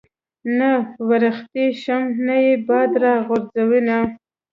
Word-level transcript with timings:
نه 0.57 0.71
ورختی 1.09 1.65
شم 1.81 2.03
نه 2.25 2.35
ئې 2.45 2.53
باد 2.67 2.91
را 3.03 3.13
غورځوېنه 3.25 3.99